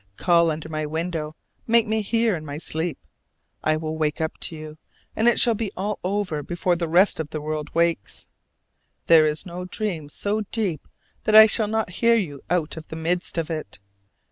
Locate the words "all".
5.77-5.99